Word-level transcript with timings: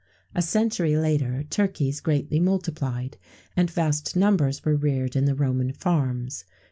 [XVII 0.31 0.41
107] 0.41 0.41
A 0.41 0.41
century 0.65 0.97
later, 0.97 1.43
turkeys 1.43 2.01
greatly 2.01 2.39
multiplied, 2.39 3.17
and 3.55 3.69
vast 3.69 4.15
numbers 4.15 4.65
were 4.65 4.75
reared 4.75 5.15
in 5.15 5.25
the 5.25 5.35
Roman 5.35 5.73
farms. 5.73 6.43